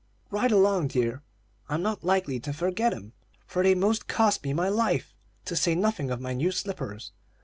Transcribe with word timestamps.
"Right 0.31 0.51
along, 0.51 0.87
dear; 0.87 1.21
I'm 1.69 1.83
not 1.83 2.03
likely 2.03 2.39
to 2.39 2.53
forget 2.53 2.91
'em, 2.91 3.13
for 3.45 3.61
they 3.61 3.75
'most 3.75 4.07
cost 4.07 4.43
me 4.43 4.51
my 4.51 4.67
life, 4.67 5.13
to 5.45 5.55
say 5.55 5.75
nothing 5.75 6.09
of 6.09 6.19
my 6.19 6.33
new 6.33 6.49
slippers. 6.49 7.11